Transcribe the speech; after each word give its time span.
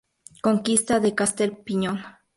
Conquista 0.45 0.99
de 0.99 1.13
Castell-Piñón. 1.13 1.99